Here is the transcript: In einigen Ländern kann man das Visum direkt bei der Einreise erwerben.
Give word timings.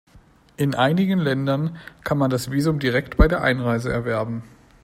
In 0.57 0.73
einigen 0.73 1.19
Ländern 1.19 1.77
kann 2.03 2.17
man 2.17 2.31
das 2.31 2.49
Visum 2.49 2.79
direkt 2.79 3.17
bei 3.17 3.27
der 3.27 3.43
Einreise 3.43 3.93
erwerben. 3.93 4.41